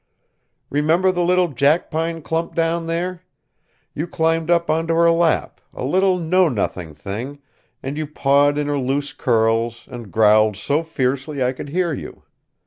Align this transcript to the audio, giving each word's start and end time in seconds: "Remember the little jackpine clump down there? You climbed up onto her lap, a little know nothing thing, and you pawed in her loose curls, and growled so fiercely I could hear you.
"Remember 0.71 1.11
the 1.11 1.21
little 1.21 1.49
jackpine 1.49 2.23
clump 2.23 2.55
down 2.55 2.87
there? 2.87 3.21
You 3.93 4.07
climbed 4.07 4.49
up 4.49 4.67
onto 4.67 4.95
her 4.95 5.11
lap, 5.11 5.61
a 5.75 5.83
little 5.83 6.17
know 6.17 6.49
nothing 6.49 6.95
thing, 6.95 7.37
and 7.83 7.97
you 7.99 8.07
pawed 8.07 8.57
in 8.57 8.65
her 8.65 8.79
loose 8.79 9.13
curls, 9.13 9.87
and 9.91 10.11
growled 10.11 10.57
so 10.57 10.81
fiercely 10.81 11.43
I 11.43 11.51
could 11.53 11.69
hear 11.69 11.93
you. 11.93 12.23